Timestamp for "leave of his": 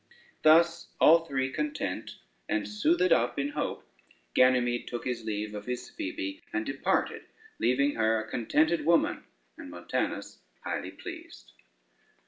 5.25-5.91